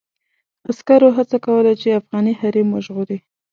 [0.69, 3.17] عسکرو هڅه کوله چې افغاني حريم وژغوري.